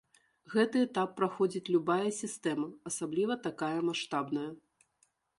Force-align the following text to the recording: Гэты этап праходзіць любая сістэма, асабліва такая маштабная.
Гэты 0.51 0.77
этап 0.85 1.09
праходзіць 1.19 1.71
любая 1.75 2.09
сістэма, 2.21 2.65
асабліва 2.91 3.37
такая 3.47 3.75
маштабная. 3.91 4.47